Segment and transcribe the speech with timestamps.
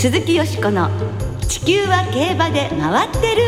[0.00, 0.88] 鈴木よしこの
[1.46, 3.42] 地球は競馬で回ってる。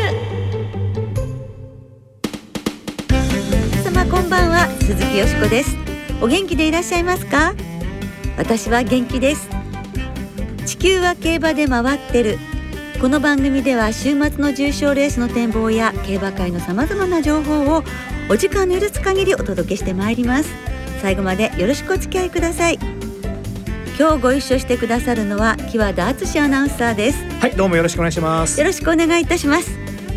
[3.71, 5.75] 皆様こんばんは鈴木よしこです。
[6.21, 7.55] お元気でいらっしゃいますか？
[8.37, 9.49] 私は元気です。
[10.67, 12.37] 地球は競馬で回ってる。
[13.01, 17.83] この番組では週末の重賞レースの展望や競馬界のさまざまな情報を
[18.29, 20.51] お時間の許す限りお届けしてまいります。
[21.01, 22.92] 最後までよろしくお付き合いください。
[23.97, 27.23] 今日ご一緒してくださるのは木和田敦アナウンサーです。
[27.39, 28.59] はいどうもよろしくお願いします。
[28.59, 29.69] よろしくお願いいたします。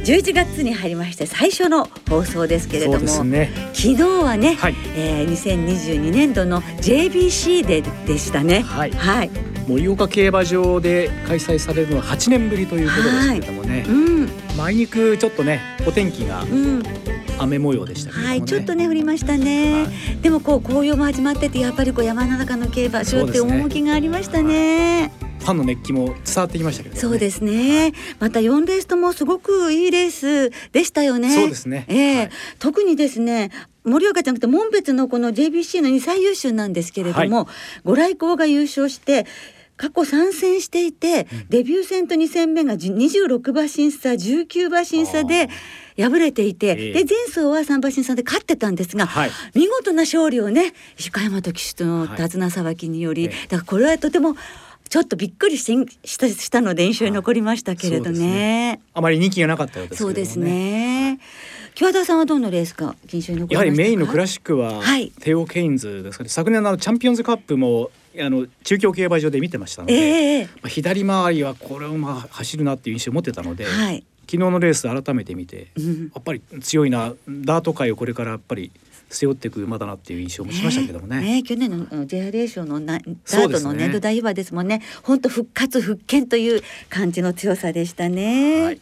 [0.03, 8.61] 11月に入りまして最初の放送ですけれども、ね、昨日はね、はい、えー、2022年度の JBC ででしたね。
[8.61, 9.31] はい、はい。
[9.69, 13.91] 盛岡競馬場で開催されるのは8年ぶりということですけれどもね、はい。
[13.91, 13.93] う
[14.25, 16.45] ん、前に行くちょっとねお天気が
[17.39, 25.13] 雨模様でしたね、はいちょっとね降りましたね、はい、でもこう紅葉も始まっててやっぱりこう山の中の競馬場って趣がありましたね。
[25.41, 27.93] ファンの熱気も伝わってきましたけど、ね、そうですね。
[28.19, 31.31] また4レースともすごくいいレースでしたよね。
[31.31, 31.85] そうですね。
[31.89, 32.15] ええ。
[32.15, 33.51] ーはい、特にですね。
[33.85, 37.47] 盛岡じゃなくて門別のこの JBC の2最優秀なんですけれども、はい、
[37.85, 39.27] ご来光が優勝して
[39.77, 45.49] 過去参戦していて、デビュー戦と2戦目が26馬審査19馬審査で
[45.97, 54.37] 敗れていて、で前走は3馬審査で勝ってたんですが、はい、見事な勝利をね石川山と騎手の手綱さばきにより、はい、だからこれはとても
[54.89, 55.65] ちょっとびっくりし
[56.05, 58.19] したしたので印象に残りましたけれどね。
[58.19, 61.19] ね、あまり人気がなかったようです、ね、そうですね。
[61.75, 66.31] 木和田さんはどのレースか印象に残やはりメインのクラシックは、はい、テオケインズですかね。
[66.31, 78.73] 昨年のチャンピオンズカップもあの中京競馬場で見てましたので、えー、まあ、左回りはこれをまあ走るなっていう印象を持ってたので、はい、昨日のレース改めて見て、うん、やっぱり強いなダート界をこれからやっぱり
[79.09, 81.21] 背負っていく馬だなっていう印象もしましたけどもね。
[81.21, 84.83] ね去年の JRA 賞のなダートの年度大馬ですもんね。
[85.03, 88.63] 本当、復活復権という感じの強さでしたね。
[88.65, 88.81] はい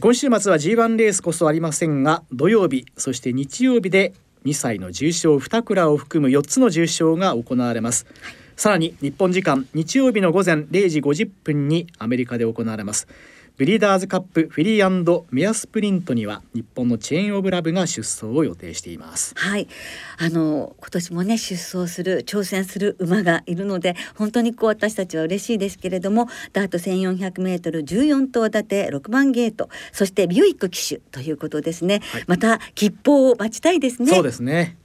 [0.00, 13.06] 今週末は G1 レースこそありませんが土曜日そして日曜日で2歳の重賞2倉を含む4つの重賞が行われます、はい、さらに日本時間日曜日の午前0時50分にアメリカで行われます
[13.56, 19.32] ブリーダーズカップフィリーメアスプリントには日本のチェーンオブラブが出走を予定しています。
[19.34, 19.66] はい。
[20.18, 34.12] あの今年もね出走する挑戦する馬がいるので本当にこう私たちは嬉しいですけれどもダート1400メートル14頭立て6番ゲートそしてビュイック騎手ということですね、はい、また切符を待ちたいですね。
[34.12, 34.76] そうですね。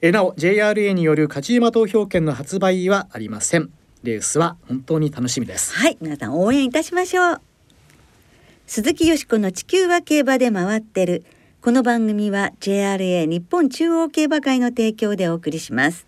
[0.00, 3.70] えなお JRA による勝ち馬投票権の発売はありません。
[4.04, 5.74] レースは本当に楽しみです。
[5.74, 5.98] はい。
[6.00, 7.45] 皆さん応援いたしましょう
[8.68, 11.24] 鈴木よしこの地球は競馬で回ってる。
[11.60, 16.04] この番組は JRA 日本中央競馬会の提供でお送りします。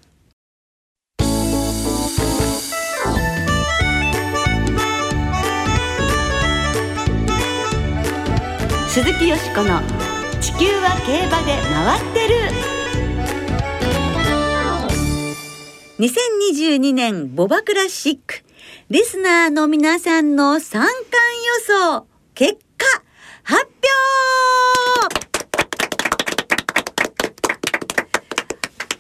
[8.89, 9.81] 鈴木よしこの
[10.41, 12.35] 地球は競馬で回ってる。
[16.01, 18.43] 2022年ボバクラシック。
[18.91, 20.97] リスナーの皆さんの三冠
[21.47, 22.18] 予想。
[22.39, 22.87] 結果
[23.43, 23.73] 発表。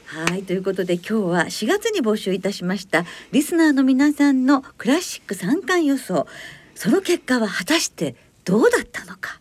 [0.06, 6.26] はいということで今日は4月に募集いたしましたリスナーの皆さんのクラシック三冠予想。
[6.74, 9.38] その結果は果たしてどうだったのか。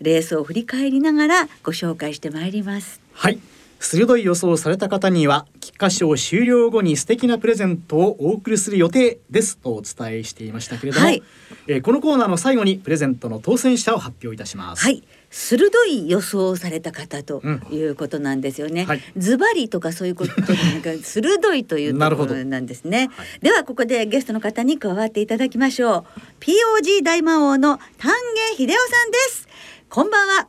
[0.00, 3.02] レースを振り返りながらご紹介してまいります。
[3.12, 3.38] はい。
[3.80, 5.46] 鋭い予想された方には
[5.76, 11.22] 菊花賞終了後に素敵なプレゼントをお送りする予定ですとお伝えしていましたけれども、はい、
[11.68, 14.82] えー、このコーナーの最後にプレゼントの当選者を発表いたします。
[14.82, 18.86] はい鋭い予想をされた方ということなんですよね。
[19.18, 23.10] ズバリとかそういうことでなんか 鋭いというところなんですね。
[23.14, 26.40] はい、ではここでゲストの方に加わっていただきましょう。
[26.40, 28.12] POG 大魔王の丹
[28.54, 29.48] 下秀夫さんです。
[29.90, 30.48] こんばんは。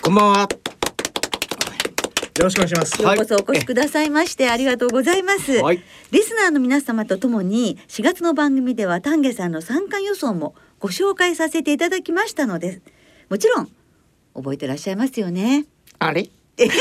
[0.00, 0.61] こんばんは。
[2.38, 3.02] よろしくお願いします。
[3.02, 5.82] ようこそお越しくださいまして、ありがとうございます、はい。
[6.10, 12.80] リスナーの皆様とともに4月の番組では丹下さんの参加予想もご紹介させていただきましたので、
[13.28, 13.68] もちろん
[14.34, 15.66] 覚えてらっしゃいますよね。
[15.98, 16.30] あれ？
[16.56, 16.64] え？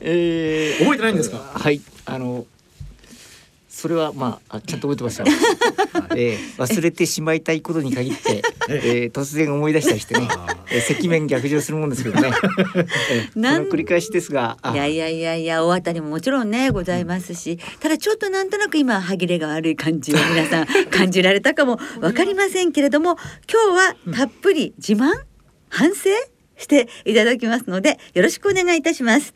[0.00, 1.38] えー、覚えてないんですか？
[1.38, 2.44] はい、あの
[3.80, 5.24] それはまあちゃんと覚えてますよ、
[6.14, 10.28] えー、忘れてしまいたいことに限って、えー、突然思い出したりしてね、
[10.70, 12.28] えー、赤面逆上するもんですけどね、
[13.10, 23.16] えー、その繰り返しですがいやいやいやいや大当たりももちろんねございますし、ただちょっとなんとなく今歯切れが悪い感じを皆さん感じられたかもわかりませんけれども
[23.50, 25.22] 今日はたっぷり自慢
[25.70, 26.10] 反省
[26.58, 29.32] していただきますのでよろしくお願いいたします。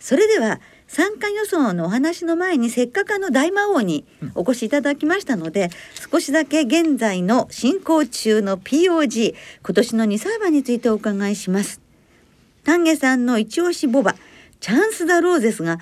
[0.00, 5.70] それでは参加予想のお話の前にせっかくあの大魔王にお越しいただきましたので、
[6.10, 11.80] 少しだけ現在の進行中の POG 今年の2歳馬についてお伺いします。
[12.64, 14.16] 丹下さんの一押しボバ
[14.60, 15.78] チャンスダローゼスが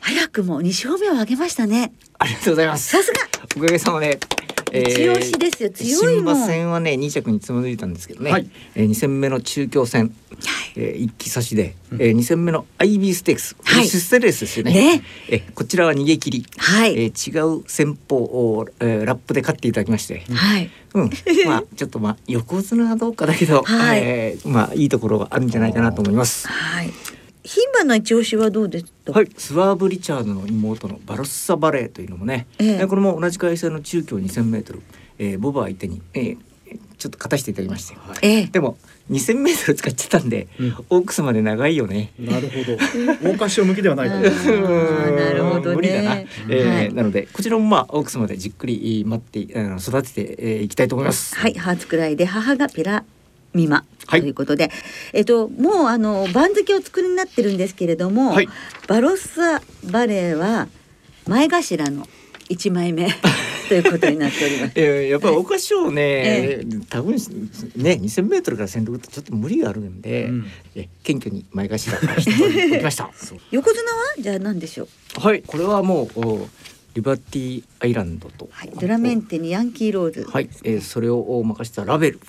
[0.00, 1.92] 早くも2勝目を挙げましたね。
[2.18, 2.88] ありがとうございます。
[2.88, 3.20] さすが。
[3.56, 4.18] おかげさまで、
[4.72, 6.34] 一押しですよ強いもん。
[6.34, 8.50] 新馬戦はね2着につまずいたんですけどね、はい。
[8.74, 10.14] えー、2戦目の中京戦、
[10.76, 13.88] えー、一気差しで、えー、2戦目の IB ステークス、はい。
[13.88, 14.72] 出世レースですよね。
[14.72, 15.02] ね。
[15.28, 16.94] えーこちらは逃げ切り、はい。
[16.94, 20.70] えー違う戦法を、えー、ラップで勝っていただきまして、はい。
[20.94, 21.10] うん、
[21.46, 24.00] まあ ちょっとまあ横綱はどうかだけど、はい。
[24.02, 26.48] えーまあいいところがあるんじゃないかなと思います。
[26.48, 26.90] はい
[27.44, 32.80] 牝馬の一押しはどうですか、はい、スワーブ・リチャードの妹のバロッサ・バレーというのもね、ええ。
[32.82, 34.80] えこれも同じ開催の中京 2,000m、
[35.18, 36.38] えー、ボブ相手に、えー
[36.98, 38.46] ちょっと勝たせていただきまして、ええ。
[38.46, 38.76] でも
[39.10, 40.74] 2,000m 使っちゃったんで、うん。
[40.90, 42.12] オークスまで長いよね。
[42.18, 43.30] なるほど。
[43.30, 45.76] 大菓子を向きではない なるほどね。
[45.76, 46.94] 無理だな、えーはい。
[46.94, 51.34] なのでこちらもまあオークスまでじっくり待ってあの育ててえーいきたいと思います。
[51.34, 53.02] はい、ハーツくらいで母がペラ
[53.54, 54.20] ミマとはい。
[54.22, 54.70] いうことで、
[55.12, 58.48] えっともうあの番付を作りになってるんですけれども、はい。
[58.88, 59.60] バロッサ
[59.90, 60.68] バレーは
[61.26, 62.06] 前頭の
[62.48, 63.08] 一枚目
[63.68, 64.72] ということになっております。
[64.74, 67.18] えー、やっぱりお菓子をね、え多分ね
[68.02, 70.46] 2,000メートルから1,000とちょっと無理があるんで、うん。
[70.74, 73.08] え謙虚に前頭からしておきました。
[73.52, 73.98] 横綱は？
[74.18, 74.88] じゃあ何でしょ
[75.18, 75.20] う？
[75.20, 76.48] はい、これはもうお
[76.94, 80.24] リバティアイランドと、はい、ドラメンテにヤンキーローズ。
[80.28, 82.20] はい、えー、それを任せたラベル。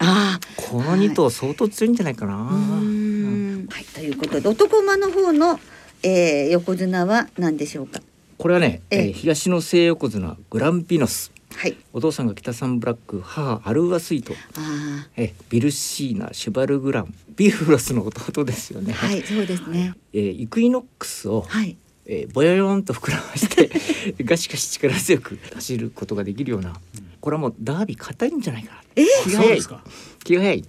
[0.00, 2.34] あこの2頭相当強いんじゃないかな。
[2.34, 5.58] はいということで男馬の方の、
[6.02, 8.00] えー、横綱は何でしょうか？
[8.36, 11.32] これはね、えええー、東の西横綱グランピノス。
[11.56, 11.76] はい。
[11.92, 18.92] お父さんが北サンブラック、母アルーアスイート、あえー、ビルシーナ、シュバルグラン、ビーフロスの弟ですよね。
[18.92, 19.94] あ、はい、そうですね。
[20.12, 21.76] えー、イクイノックスを、はい。
[22.06, 23.70] えー、ボヨヨンと膨らまして
[24.24, 26.74] ガシガシ力強く走ることができるような、
[27.24, 28.80] これはもうダービー硬いんじゃないかな。
[28.96, 29.06] え？
[29.24, 29.82] 気が早いそうですか
[30.24, 30.64] 気が早い。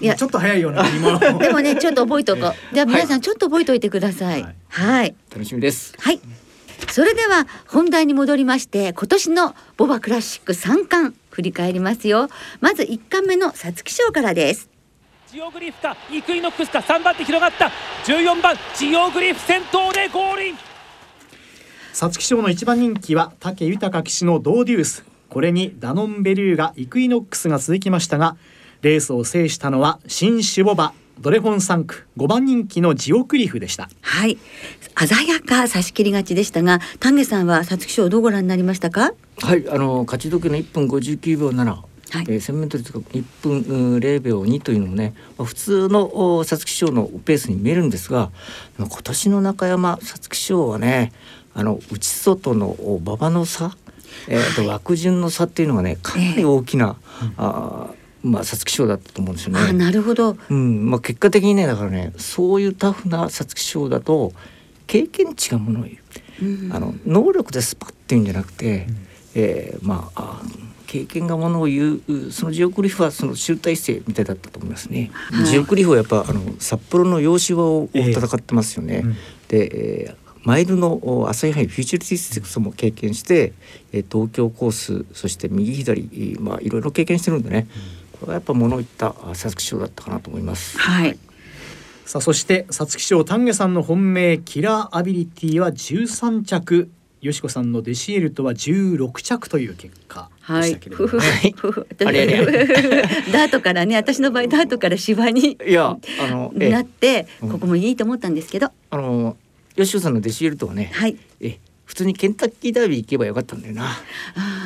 [0.00, 0.82] いやちょっと早いような
[1.38, 2.74] でもね、ちょっと覚えとこう。
[2.74, 4.42] じゃあ皆さんちょっと覚えておいてください。
[4.42, 5.14] はいはい。
[5.30, 5.94] 楽しみです。
[6.00, 6.18] はい。
[6.88, 12.28] それでは本題に戻りまして、今年のボバクラシック三冠振り返りますよ。
[12.60, 14.68] まず一冠目の皐月賞からです。
[15.30, 17.70] ジオグリフかイクイノックスか3番手広がった
[18.04, 20.56] 14番ジオグリフ先頭でゴールイン
[21.92, 28.36] 皐月賞の一番人気は武豊騎手のドーデュースこれにダノンベリューガイクイノックスが続きましたが
[28.82, 34.38] レースを制したのは新シュボバドレフォン3区5番人気のジオクリフでしたはい。
[35.06, 39.12] 鮮やか差し切り勝ちでしたが、丹下さんは皐月賞をどうご覧になりましたか？
[39.42, 41.64] はい、あの勝ち時計の1分59秒7。
[41.64, 48.32] はいえー、1000メートルとか1分うん0秒2というのもね、まあ、普通のお皐月賞のペースに見えるんですが
[48.78, 51.12] まあ今年の中山皐月賞はね
[51.54, 53.76] あの内外のお馬場の差、
[54.28, 56.96] えーと枠順の差っていうのがねかなり大きな、
[57.36, 59.60] あーまあ皐月賞だったと思うんですよね。
[59.60, 60.36] あ、なるほど。
[60.50, 60.90] うん。
[60.90, 64.32] まあ、結果的にねだからねそういうタフな皐月賞だと
[64.86, 65.98] 経験値がものを言
[66.42, 66.72] う、うん。
[66.72, 68.86] あの能力でスパッていうんじゃなくて、
[69.34, 70.42] えーまああ
[70.86, 75.12] 経験がものを言うそのジオクリフはその集大成みたいだったと思いますね。
[75.30, 75.46] はい。
[75.46, 78.10] ジオクリフはやっぱあの札幌の洋芝をええ。
[78.10, 79.02] 戦ってますよね。
[79.04, 79.16] うん。
[79.48, 83.52] で、えーマイルのお朝日杯フューチュリティステークスも経験して、
[83.92, 87.66] えー東京コースそして右左えーまあいろいろ経験してるんでね、
[88.12, 90.78] これはやっぱ物を言ったあ皐月賞だったかなと思います。
[90.78, 91.18] はい。
[92.06, 96.90] さあそして皐月賞丹下さんの本命キラーアビリティは13着。
[97.20, 100.68] よしこさんのデシエルトは16着という結果ではい。
[100.70, 102.26] したけれどふふもね、ふふあれ
[103.30, 106.70] ダートからね、私の場合ダートから芝にいやあのえ。
[106.70, 107.48] なって、うん。
[107.50, 109.36] ここもいいと思ったんですけど、あの
[109.84, 111.16] 吉尾さんのデシエルトはね、はい。
[111.40, 113.98] え普通にケンタッキーダービー行けばよかったんだよな。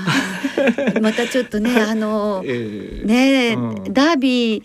[1.00, 3.92] またちょっとね、 あのえーねえ、うん。
[3.92, 4.62] ダービー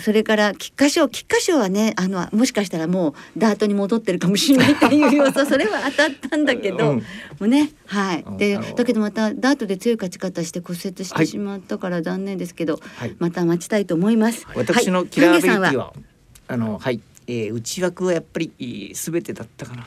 [0.00, 6.96] それから菊花賞菊花賞はねあのもしかしたらもうダートに戻ってるかもしれないっていう要素 それは当たったんだけど、うん。
[6.98, 7.02] も
[7.40, 8.24] うねはい。
[8.24, 8.36] うん。
[8.36, 13.16] でだけどまたダートで強い勝ち方して骨折しはいてしまったから残念ですけど、はい。
[13.18, 14.46] また待ちたいと思います。
[14.54, 15.92] 私のキラーアビリティは、は？
[15.96, 16.00] い
[16.50, 19.86] あのはい、えー、内枠はやっぱりすべてだったかな。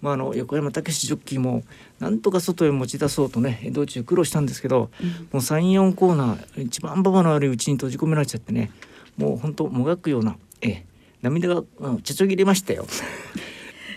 [0.00, 1.64] まああの横山武史ジョッキーも
[1.98, 4.90] なんとか外へ持ち出そうとね道中苦労したんですけど、
[5.32, 8.70] もう三四コーナー一番馬場のあるうちに閉じ込められちゃってね、
[9.16, 10.82] もう本当もがくような、えー
[11.22, 12.86] 涙が、うん、ちょちょぎれましたよ。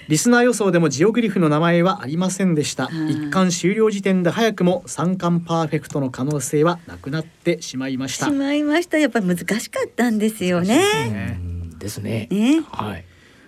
[0.08, 11.49] リスナー予想でもジオグリフの名前はありませんでしたうん一冠終了時点で早くも三冠パーフェクトの可能性はなくなってしまいましたしまいましたやっぱり難しかったんですよね。
[11.80, 12.28] ですね。
[12.30, 13.06] ねはい。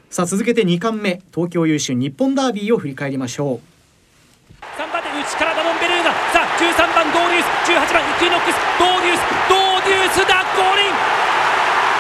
[0.10, 3.72] さあ続けて2冠目東京優秀日本ダービーを振り返りましょう。
[4.78, 6.12] 3番手内からダノンベルーガ。
[6.12, 8.56] さあ13番ドーデュース18番イクイノックス。
[8.80, 10.92] ドーデュースドーデュースだ降臨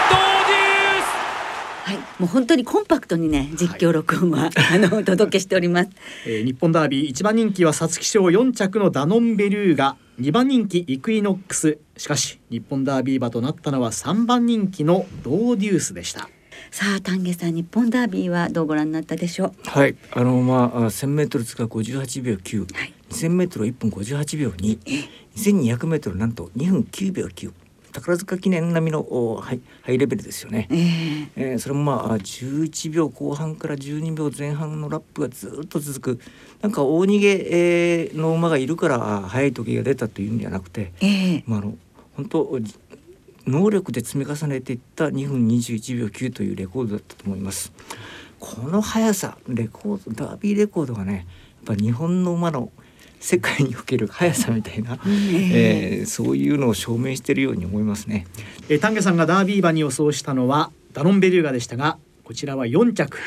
[0.10, 1.90] ドーデュース。
[1.90, 5.90] はい、もう本当にコンパクトにね実況録音は、 あのお届けしております。
[6.26, 11.80] えー日本ダービー1番人気は皐月賞4着のダノンベルーガ2番人気イクイノックス。
[11.98, 16.30] しかし日本ダービー馬となったのは3番人気のドーデュースでした。
[16.70, 19.54] さあ丹下さん日本ダービーはどうご覧になったでしょう？
[19.63, 22.94] はい、あのまあ1000メートル通過58秒9、はい。
[23.10, 24.80] 2000メートル1分58秒2、
[25.36, 27.51] 2200メートルなんと2分9秒9。
[27.91, 30.67] 宝塚記念並みのおハイハイレベルですよね。
[30.71, 36.19] えーえーそれもまあ11秒後半から12秒前半のラップがずっと続く
[36.62, 41.75] なんか大逃げ、えーの馬がいるからあ速い時計が出たというんじゃなくて、えーまあ、あの
[42.15, 42.75] 本当じ
[43.45, 47.71] 能力で積み重ねていった2分21秒9というレコードだったと思います。
[48.39, 51.27] この速さレコードダービーレコードがね
[51.65, 52.71] やっぱ日本の馬の
[53.22, 58.25] 世界における速さみたいな、えーそういうのを証明しているように思いますね。
[58.68, 63.18] えー丹下さんがダービー馬に予想したのはダノンベルーガでしたがこちらは4着。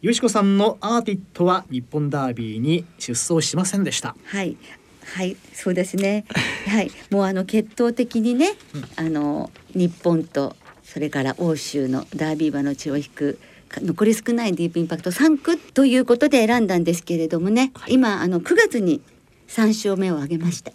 [0.00, 4.16] よしこさんのアーティットは日本ダービーに出走しませんでした。
[4.24, 4.56] はい。
[5.04, 6.24] はい、そうですね。
[6.66, 8.52] はい、もうあの決闘的にね、
[8.96, 19.00] あの日本とそれから欧州のダービー馬の血を引くか残り少ないディープインパクト3区ということで選んだんですけれどもね、今あの9月に
[19.48, 20.72] 3勝目を挙げました。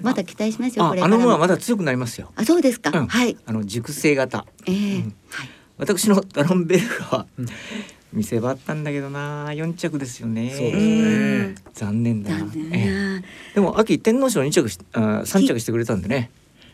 [0.00, 0.84] まだ期待しますよ。
[0.84, 2.32] ああの馬はまだ強くなりますよ。
[2.36, 2.90] あ、そうですか。
[2.98, 3.36] うんはい。
[3.46, 4.46] あの熟成型。
[4.66, 5.48] ええうんはい。
[5.78, 7.46] 私のダノンベルガは、うん
[8.12, 12.46] 見せ場あったんだけどな4着ですよねそうですうんね残念だな。
[13.54, 16.30] でも秋天皇賞2着しあ3着してくれたんでね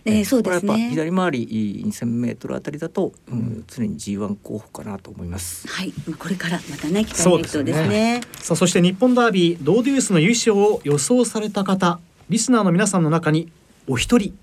[0.09, 0.73] ええそうですね。
[0.73, 5.69] やっぱ左回り2000メートルあたりだと、うん、常に G1 候補かなと思います。
[5.69, 5.93] はい。
[6.07, 7.85] まあこれからまたね期そう待でですね。
[7.85, 8.21] すね。
[8.41, 13.51] さあそして日本ダービードーデュースの優勝を予想された方リスナーの皆さんの中に
[13.87, 14.35] お一人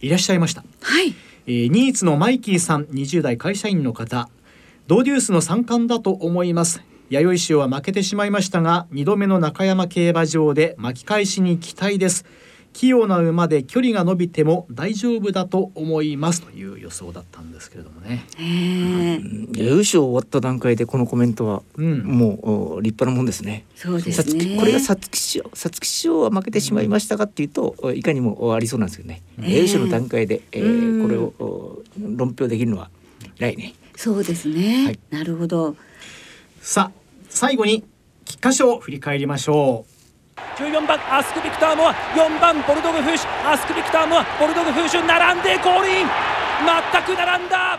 [0.00, 1.14] いらっしゃいました、はい。
[1.46, 4.28] えーニーツのマイキーさん20代会社員の方。
[4.86, 6.82] ドーデュースの三冠だと思います。
[7.10, 12.24] 弥生賞は負けてしまいましたが2度目の中山競馬場で巻き返しに期待です
[12.72, 16.42] 器用な馬で距離が伸びても大丈夫だと思います。
[16.42, 18.24] という予想だったんですけれどもね。
[18.38, 19.20] ええ
[19.52, 22.02] 優勝終わった段階でこのコメントは、うん。
[22.02, 23.64] もうお立派なもんですね。
[23.74, 24.56] そうですさつきね。
[24.56, 31.02] これが皐月賞皐月賞は負けてしまいましたかっていうと、おいかにもおありそうなんですけどね、ええ優勝の段階で、えーうん。
[31.02, 32.90] これをお論評できるのは
[33.38, 34.84] ないねそうですね。
[34.86, 34.98] はい。
[35.10, 35.76] なるほど。
[36.62, 37.84] さあ最後に
[38.24, 39.89] 菊花賞を振り返りましょう
[40.56, 41.92] 14番アスクビクターモア。
[41.92, 43.50] 4番ボルドグフーシュ。
[43.50, 45.06] アスクビクターモアボルドグフーシュ。
[45.06, 46.06] 並んで降臨
[46.92, 47.78] 全く並んだ。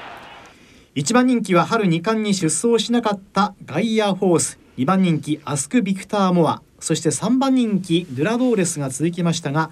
[0.96, 3.54] 1番人気は春2冠に出走しなかった。
[3.66, 4.60] ガイアホース。
[4.78, 6.62] 2番人気アスク・ビクター・モア。
[6.80, 9.70] そして3番人気ドゥラドーレスが続きましたが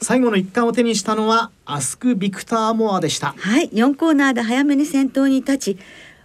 [0.00, 3.34] 最後の一冠を手にしたのはアスク・ビクター・モアでした。
[3.38, 5.78] はい、4コーナーで早めに先頭に立ち、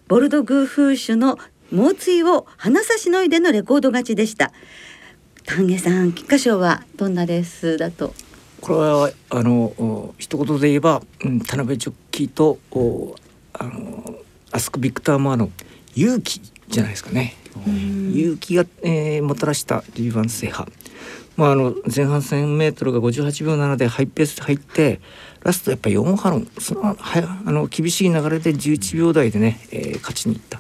[0.08, 1.40] ボルドグーフーシュの
[1.72, 4.52] 猛追を鼻差しのいでのレコード勝ちでした。
[5.46, 8.14] 丹下さん、菊花賞はどんなレースだと？
[8.62, 13.16] これはあのお一言で言えば、うん、田辺ジョッキーとお
[13.54, 14.16] あの
[14.52, 15.50] アスク・ビクター・マーの
[15.96, 17.36] 勇気じゃないですかね。
[18.14, 20.72] 勇気が、えーもたらした G1 制覇。
[21.38, 25.00] まあ、あの前半 1,000m が58秒7でハイペースで入って
[25.44, 30.60] ラストやっぱ4ハロンそのはやあの厳しい流れで11秒台でね、えー勝ちにいった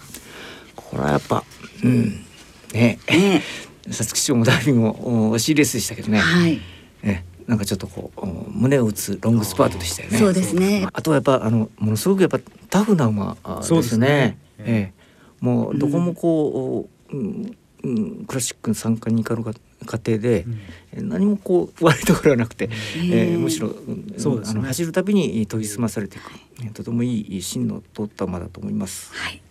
[0.75, 1.43] これはやっぱ
[1.83, 2.25] うん
[2.73, 3.43] ねね
[3.87, 6.61] 皐月賞もダイビングもお惜しいレースでしたけどね、はい、
[7.03, 10.17] ね、なんかちょっとこうお胸を打つロングスパートでしたよね。
[10.17, 10.87] そうですね。
[10.93, 15.01] あとはやっぱあのものすごくやっぱタフな馬あそうですねええ
[15.43, 20.45] もうどこもこう、うんうん、クラシックの参加に行かる過程で、
[20.93, 22.69] え何もこう悪いところはなくて、
[23.11, 26.31] ええむしろ、うんそうですねあの走るたびに研ぎ澄まされていく、
[26.63, 29.11] えとてもいい芯の通った馬だと思います。
[29.15, 29.41] はい。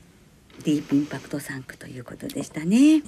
[0.64, 3.02] ディープインパクト3区ということでしたね。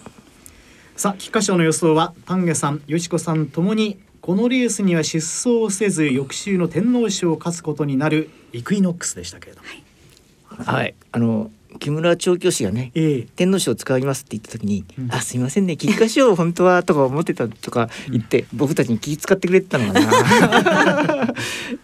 [1.02, 13.26] さあ菊花賞の予想は丹下さんよしこさんともにこのレースには出走せず翌週の天皇賞を勝つことになるイクイノックスでしたけれども、はい、あの木村調教師がねええ。
[13.36, 15.12] 天皇賞を使いますって言った時に「うん。
[15.12, 21.34] あすいませんね菊花賞 本当は」とか思ってたとか言って、僕たちに気遣ってくれてたのかな。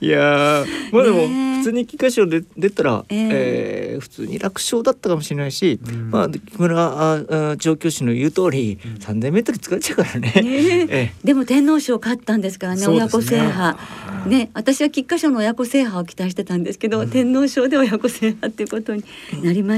[0.01, 1.29] いやーまあでも
[1.59, 3.29] 普通に菊花賞で出たら、ええ。
[3.31, 6.11] えー普通に楽勝だったかもしれないし、うん。
[6.11, 8.95] まあ木村調教師の言う通り、うん。
[8.95, 11.13] 3,000m 使っちゃうからね。
[11.25, 13.77] でも天皇賞勝ったんですからね親子制覇。
[14.29, 19.03] ね私は菊花賞の親子制覇を期待してたんですけど、天皇賞で親子制覇っていうことに
[19.43, 19.78] なりま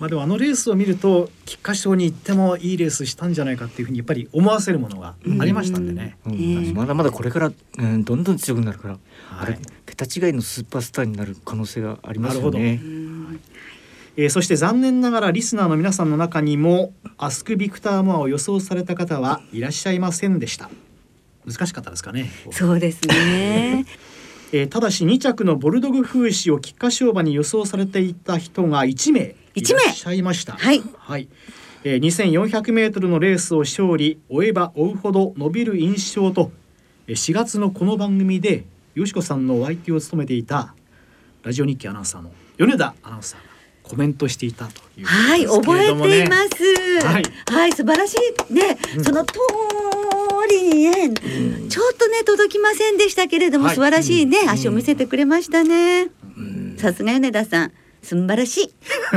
[0.00, 6.16] まあでもあのレースを見ると菊花賞に行ってもいいレースしたんじゃないかっていうふうにやっぱり思わせるものがありましたんでね。
[6.24, 6.32] うん。
[6.32, 8.98] えーまだまだこれから、うん、どんどん強くなるから、
[9.38, 12.80] あれはい桁違いのスーパースターになる可能性がありますよね。
[14.16, 20.68] えーそして残念ながらリスナーの皆さんの中にもアスク・ビクター・モアを予想された方はいらっしゃいませんでした。
[21.46, 23.86] 難しかったですかね、そうですね。
[24.52, 30.52] えーただし2着のボルドグフーシを菊花賞馬に予想されていた人が1名いらっしゃいました。
[30.54, 30.82] はい。
[30.96, 31.28] はい。
[31.84, 36.52] えー、2400メートルのレースを勝利追えば追うほど伸びる印象と
[37.06, 38.64] えー4月のこの番組で
[38.94, 40.74] よしこさんのお相手を務めていた
[41.42, 43.50] ラジオ日記アナウンサーの米田アナウンサーが
[43.82, 47.06] コメントしていたということはい、覚えています。
[47.06, 48.14] ははいい、素晴らし
[48.50, 49.38] いね、その通
[50.50, 51.10] りにね、
[51.68, 53.74] ちょっとね届きませんでしたけれども、はい。
[53.76, 56.08] 素晴らしいね、足を見せてくれましたね。
[56.78, 58.70] さすが米田さん、素晴らしい。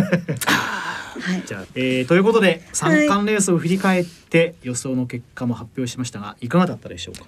[1.23, 7.25] はい、じゃあ、えーということで三冠レースを振り返って予想の結果も発表しましたがいかがだったでしょうか？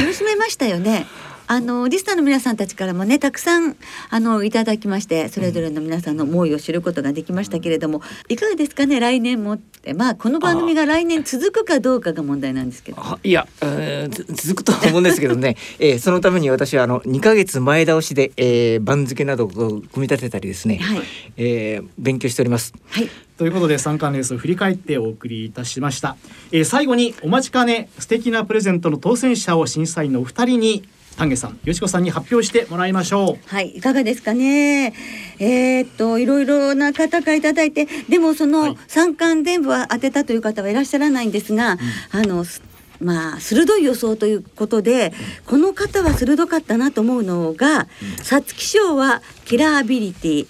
[0.00, 1.06] 楽しめましたよね。
[1.48, 3.76] あのリスナーの皆さんたちからもねたくさん
[4.10, 9.94] あのいただきましてそれぞれの皆さんの思いを知ることができましたけれどもいかがですかね来年もって。
[9.94, 13.00] まあこの番組が来年続くかどうかが問題なんですけど。
[13.00, 21.02] あいや、えーつ続くとは思うんですけどね、 えーそのために私はあの2ヶ月前倒しで、えー番付などを組み立てたりですね、はい。
[21.36, 22.72] えー勉強しております。
[22.88, 23.08] はい。
[23.38, 26.16] ということで三冠レースを振り返ってお送りいたしました、
[26.52, 30.84] えー最後にお待ちかね素敵なプレゼントの当選者を審査員のお二人に
[31.16, 33.48] 丹下さんよしこさんに発表してもらいましょう。
[33.48, 34.94] はい、いかがですかね。
[35.38, 38.78] えーっと、いろいろな方からいただいて、でもそはのい。
[38.86, 41.78] 三冠全部は当てたという方はいらっしゃらないんですが、
[42.10, 42.44] あの。
[42.44, 42.62] す
[42.98, 45.12] まあ鋭い予想ということで、
[45.44, 47.88] この方は鋭かったなと思うのが
[48.22, 50.46] 皐月賞はキラーアビリティ、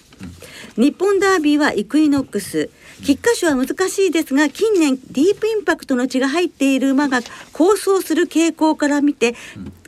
[0.77, 2.69] 日本ダービーはイクイノックス。
[3.03, 7.19] 菊花賞は難しいですが近年ディープインパクトの血が入っている馬が
[7.51, 9.35] 構想する傾向から見て、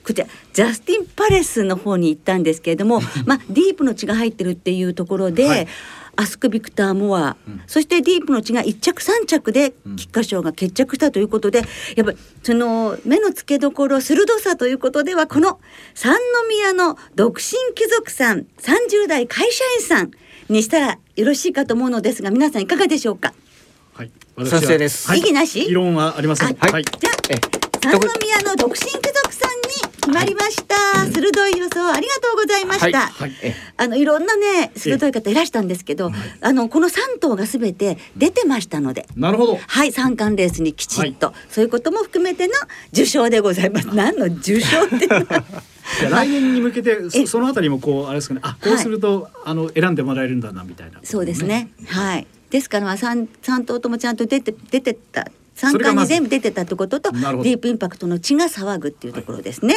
[0.10, 5.67] こちらジャスティン・パレスの方に行ったんですけれども、まあ、ディープの血が入ってるっていうところで、はい。
[6.15, 11.60] アスク・ビクター・モア、そしてディープの血が1着3着で菊花賞が決着したということで
[11.95, 15.62] やっぱりその目の付けどころ鋭さということではこの
[15.93, 16.17] 三
[16.50, 17.43] 宮の独身
[17.74, 20.12] 貴族さん30代会社員さん
[20.50, 23.34] にしたらよろしいかと思うのですが皆さんいかがでしょうか？
[23.93, 24.12] はい。
[24.45, 25.08] 賛成です。
[25.08, 25.19] はい。
[25.19, 25.69] 異議なし？
[25.69, 26.54] 異論はありません。
[26.54, 26.84] はい。
[26.84, 27.36] じゃあえ。
[27.82, 29.29] 三宮の独身貴族
[30.00, 39.08] 決まりました、鋭い予想ありがとうございました、はいえあのいろんなね鋭い方いらしたんですけど、あのこの3頭がすべて出てましたので。
[39.16, 39.56] なるほど。
[39.56, 42.54] はい三冠レースにきちっと、そういうことも含めての
[42.92, 43.88] 受賞でございます。
[43.88, 45.08] 何の受賞って
[46.10, 48.42] 来年に向けて えそそのあたりもこうあれですかね。
[48.44, 51.70] あこうすると、あの選んでもらえるんだなみたいな、そうですね。
[51.88, 52.28] はい。
[52.50, 55.28] ですからまあ三三頭ともちゃんと出て出てた
[55.60, 56.10] 三それがまず。
[56.10, 59.76] 冠に全部出てたってこととディープインパクトの血が騒ぐっていうところですね。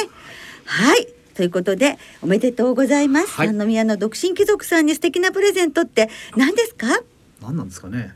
[0.65, 1.07] はい。
[1.35, 3.31] ということでおめでとうございます。
[3.31, 3.47] はい。
[3.53, 6.87] 三宮の独身貴族さんに素敵なプレゼントって何ですか？
[7.41, 8.15] 何なんですかね。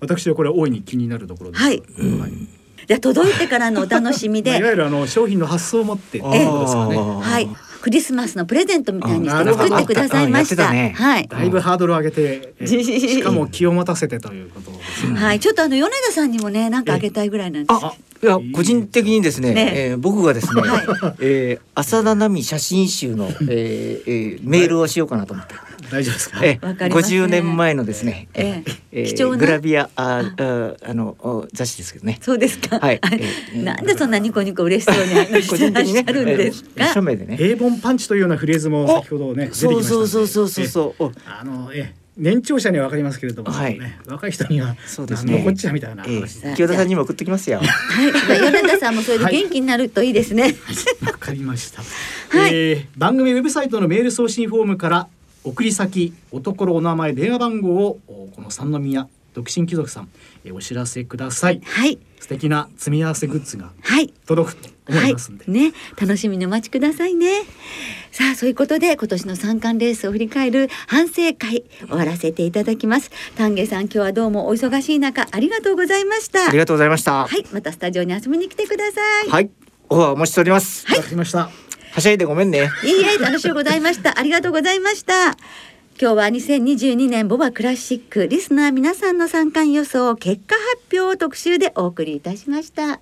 [0.00, 1.62] 私はこれ大いに気になるところです。
[1.62, 1.78] はい。
[1.78, 2.32] はい。
[2.86, 6.96] じゃあ届いてからのお楽しみ まあ、いわで、ゆるあの商品の発送を持ってっていうことですかね。
[6.96, 7.48] はい。
[7.80, 10.72] クリスマスのプレゼントみたいにして作ってくださいました。
[10.72, 11.28] ねはい。
[11.28, 14.78] だいぶハードルを上げて、え しかも気を持たせてということね。
[15.14, 17.84] はい、ちょっとあの米田さんにもね、なんかあげたいぐらいなんです。
[17.84, 25.54] あいや個人的にですねねえー僕がですね、はえー浅田奈美写真集の、えーえーメールをしようかなと思って、
[25.90, 26.40] 大丈夫ですか？
[26.44, 28.72] えわかりますね50年前のですね、ええ。
[28.92, 32.18] えー貴重なグラビアあああのお雑誌ですけどね。
[32.22, 32.78] そうですか。
[32.78, 33.00] はい。
[33.54, 36.92] なんでそんなニコニコ嬉しそうに話個 してるんですえーか。
[36.94, 40.08] 署名でね平凡パンチというようなフレーズも先ほどね出てきましたそう。
[40.08, 40.66] そうそうそうそう。
[40.66, 43.78] そうおあのえ年長者にはわかりますけれども、はい。
[43.78, 45.40] ね、若い人にはそうですね。
[45.44, 47.60] こっちゃみたいなえ話ー清田さんにも送ってきますよ。
[47.60, 50.56] はい、米田さんもそれで元気になるといいですね。
[51.06, 51.80] わかりました。
[52.36, 52.50] はい。
[52.52, 55.06] えー番組ウェブサイトのメール送信フォームから
[55.48, 60.08] 送り先、おところ、お名前、電話番号をおこの三宮独身貴族さん、
[60.44, 61.60] えーお知らせください。
[61.64, 64.08] はい、素敵な積み合わせグッズがはい。
[64.26, 65.44] 届くと思いますんで。
[65.44, 67.42] はい、ね、楽しみにお待ちくださいね。
[68.10, 73.10] さあ、そういうことで、今年の三冠レースを振り返る反省会、終わらせていただきます。
[73.36, 76.48] 丹下さん、今日はどうもお忙しい中、ありがとうございました。
[76.48, 79.28] ありがとうございましたはい、またスタジオに遊びに来てください。
[79.28, 79.50] はい
[79.90, 81.67] おお待ちしておりますわかりました。
[81.92, 84.18] はしゃいでごめんねいいえ、楽しゅうございました。
[84.18, 85.36] ありがとうございました。
[86.00, 93.00] 今日は2022年ボバクラシックリスナー皆さんの参観予想結果発表を特集でお送りいたしました。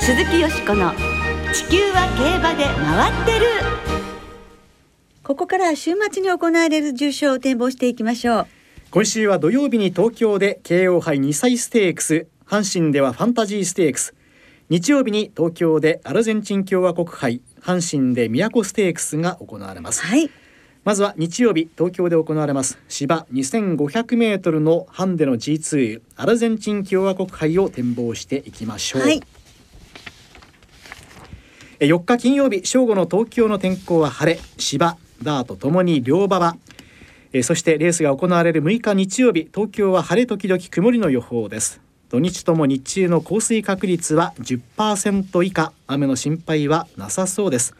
[0.00, 0.92] 鈴木よしこの
[1.52, 3.94] 地球は競馬で回ってる。
[5.24, 8.46] ここからは週末に行われる重賞を展望していきましょう
[8.90, 14.14] 今週は土曜日に東京で京王杯2歳ステークス阪神ではファンタジーステークス
[14.70, 20.30] 日曜日に東京でアルゼンチン共和国杯阪神で都ステークスが行われます、はい。
[20.84, 22.78] まずは日曜日東京で行われます。
[22.88, 29.22] 芝2500メートルのハンデの G2 アルゼンチン共和国杯を展望していきましょう、はい。
[31.80, 34.40] え4日金曜日正午の東京の天候は晴れ。
[34.56, 36.56] 芝ダートともに両馬場。
[37.34, 41.83] えそしてレースが行われる6日日曜日東京は晴れ時々曇りの予報です
[42.14, 45.72] 土日とも日中の降水確率は10%以下。
[45.88, 47.74] 雨の心配はなさそうです。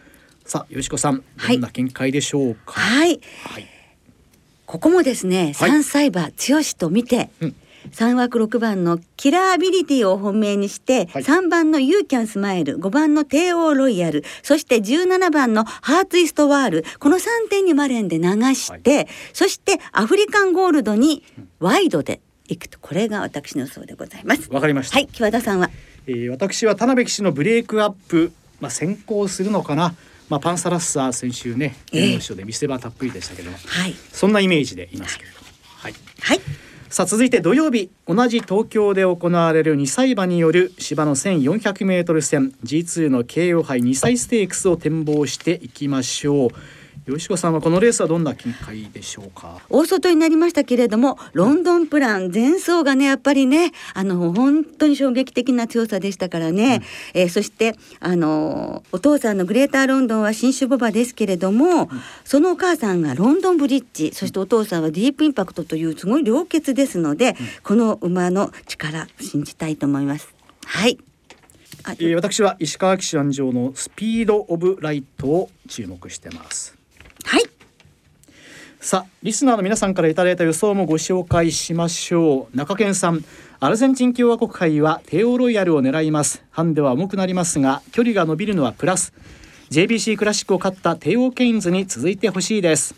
[0.44, 1.54] さあよしこさんはい。
[1.54, 2.72] どんな見解でしょうか？
[2.72, 3.20] はい。
[3.44, 3.66] はい。
[4.66, 5.70] ここもですね、はい。
[5.70, 7.54] 三サイバー剛と見て、うん。
[7.92, 11.22] 3枠6番のキラーアビリティを本命にして、はい。
[11.22, 21.22] 3番のユーキャンスマイル5番の帝王ロイヤルそして17番のハーツイストワールこの3点にマレンで流して、そしてアフリカンゴールドに
[21.60, 24.50] ワイドでいくとこれが私の予想でございます。
[24.50, 25.70] わかりました、はい木和田さんは？
[26.06, 29.94] えー私は田辺騎手のブレイクアップ、まあ、先行するのかな、
[30.28, 32.08] まあ、パンサラッサー先週ねええ。
[32.08, 33.94] 天皇賞で見せ場たっぷりでしたけども、はい。
[34.12, 35.46] そんなイメージでいますけれども、
[35.78, 36.40] はい、はい。
[36.90, 46.50] さあ続いて土曜日同じ東京で行われる2歳馬による芝の 1400m 戦 G2 の京王杯2歳ステークスを展望していきましょう
[47.06, 49.60] 吉子さんはこのレースはどんな見解でしょうか？
[49.68, 61.90] 大外になりましたけれどもロンドンプラン前走がねやっぱりねあの本当に衝撃的な強さでしたからね、えーそしてあのお父さんのグレーターロンドンは新種ボバですけれども、
[62.24, 70.34] そのお母さんがロンドンブリッジそしてお父さんはディープインパクトというすごい良血ですので、この馬の力信じたいと思います。
[70.64, 70.98] はい。
[71.84, 76.70] あえー私は石川騎手安城のスピードオブライトを注目してます。
[76.70, 76.83] はい
[78.84, 82.54] さあリスナーの皆さんからいただいた予想もご紹介しましょう。
[82.54, 83.24] 中堅さん
[83.58, 86.44] アルゼンチン共和国杯はテーオーロイヤルを狙います。
[86.50, 89.14] ハンデは重くなりますが距離が伸びるのはプラス。
[89.70, 92.94] JBC クラシックを勝ったテーオーケインズに続いてほしいです。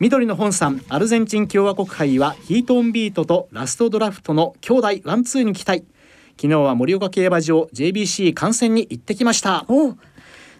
[0.00, 5.84] 緑の本さんアルゼンチン共和国杯はヒートオンビートとラストドラフトの兄弟ワンツーに期待。
[6.36, 9.64] 昨日は盛岡競馬場 JBC 観戦に行ってきました。
[9.68, 9.96] おう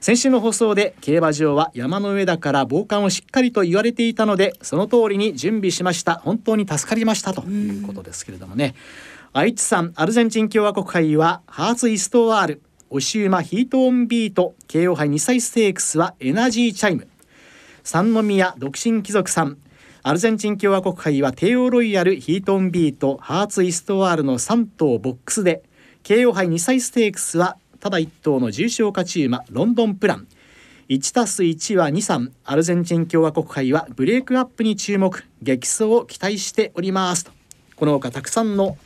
[0.05, 6.17] 先週の放送で競馬場は山の上だから防寒をしっかりと言われていたのでその通りに準備しました。
[6.17, 8.75] 本当に助かりましたということですけれどもね。
[9.33, 17.09] 愛知さんアルゼンチン共和国杯はハーツイストワール押し馬ヒートオンビート京王杯2歳ステークスはエナジーチャイム。
[17.83, 19.57] 三宮独身貴族さん。
[20.03, 25.63] アルゼンチン共和国杯はテーオーロイヤルヒートオンビートハーツイストワールの3頭ボックスで
[26.03, 30.27] 京王杯2歳ステークスはただ1頭の重賞勝ち馬ロンドンプラン
[30.89, 37.33] 1たす1は23アルゼンチン共和国杯はブレイクアップに注目激走を期待しておりますと
[37.77, 38.79] この他たくさんの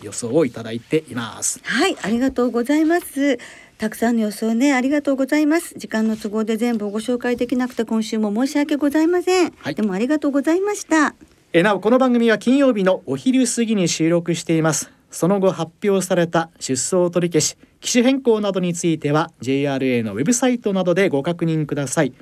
[0.00, 3.38] 予想をいただいていますはい、ありがとうございます。
[3.76, 5.74] たくさんの予想ね、ありがとうございます。
[5.76, 9.52] 時間の都合で全部ご紹介できなくて今週も申し訳ございません。
[9.58, 11.14] はいでもありがとうございました。
[11.52, 22.12] えなおこの番組は金曜日のお昼過ぎに収録していますその後発表された出走取り消し機種変更などについては JRA のウェブサイトなどでご確認ください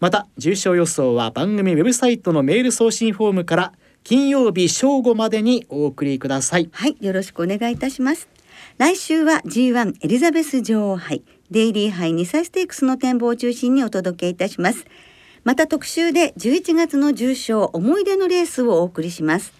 [0.00, 8.28] また重賞予想は番組ウェブサイトのメール送信フォームから金曜日正午までにお送りくださいはい、よろしくお願いいたします。
[8.76, 14.84] 来週は G1 エリザベス女王杯、デイリー杯2歳ステークスの展望を中心にお届けいたします。
[15.44, 19.52] また特集で11月の重賞思い出のレースをお送りします。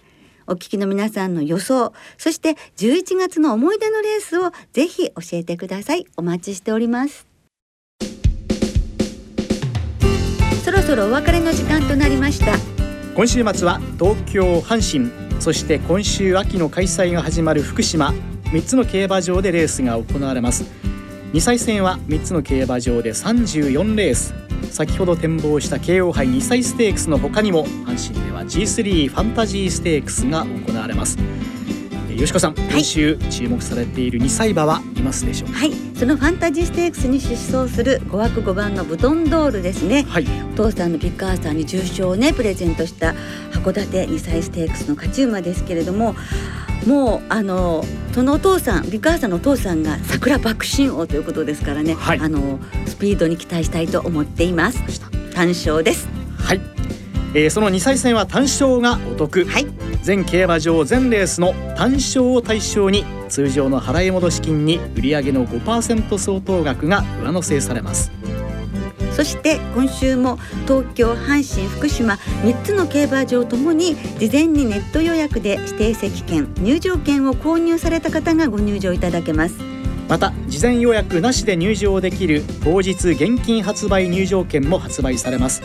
[0.47, 6.05] お聞きの皆さんの予想、そして11月の思い出のレースをぜひ教えてください。
[6.17, 7.27] お待ちしております。
[10.63, 12.75] そろそろお別れの時間となりました。
[13.15, 18.13] 今週末は東京阪神そして今週秋の開催が始まる福島
[18.51, 20.65] 3つの競馬場でレースが行われます
[21.35, 24.33] 2歳戦は3つの競馬場で34レース。
[24.71, 31.17] 先ほど展望した慶応杯2歳ステークスの他にも阪神では G3 ファンタジーステークスが行われます。
[32.15, 32.55] えー吉子さん、い。
[32.71, 35.57] 今週注目されている2歳馬はいますでしょうか？
[35.59, 40.05] はい、そのファンタジーステークスに出走する5枠5番のブトンドールですね。
[40.07, 40.27] はい。
[40.53, 43.13] お父さんのビッグアーサーに重賞をねプレゼントした
[43.51, 46.15] 函館2歳ステークスの勝ち馬ですけれども
[46.87, 52.19] もうあのそのお父さんビッグアーサーのお父さんが桜爆心王ということですからね、はい。
[52.19, 54.81] あのスピードに期待したいと思っています。
[55.33, 56.07] 単勝です。
[56.37, 56.61] はい、
[57.33, 59.43] えーその2歳戦は単勝がお得。
[59.43, 59.67] はい
[60.05, 68.11] 全競馬場全レースの単勝を対象に通常の払い戻し金に売上の5%相当額が上乗せされます。
[69.15, 70.37] そして今週も
[70.67, 79.55] 東京阪神福島3つの競馬場ともに事前にネット予約で指定席券入場券を購入された方がご入場いただけます。
[80.07, 85.63] また事前予約なしで入場できる当日現金発売入場券も発売されます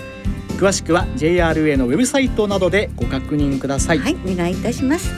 [0.61, 3.99] 詳しくは JRA のウェブサイトなどでご確認ください。
[3.99, 5.11] はいお願いいたします。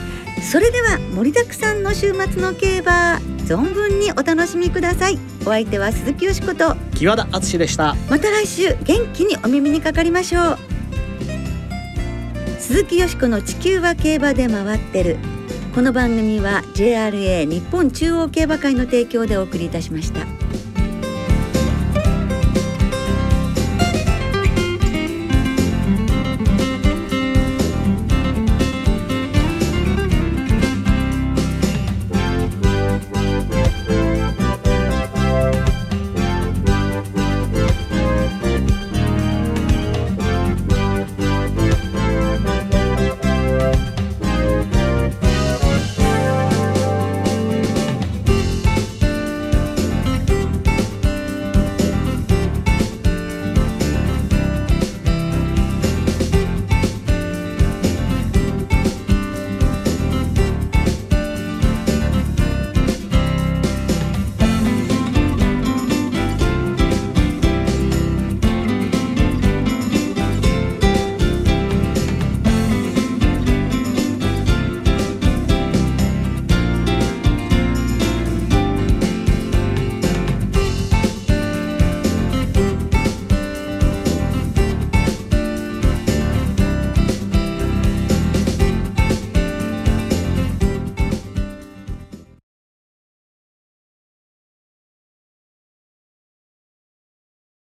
[0.49, 5.19] それでは盛りだくさんの週末の競馬存分にお楽しみください。
[5.41, 7.93] お相手は鈴木よしこと木和田敦でした。
[8.09, 10.57] また来週元気にお耳にかかりましょう。
[12.59, 15.17] 鈴木よしこの地球は競馬で回ってる。
[15.75, 20.42] この番組は JRA 日本中央競馬会の提供でお送りいたしました。